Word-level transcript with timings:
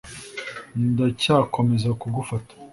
ndacyakomeza 0.93 1.89
kugufata 2.01 2.53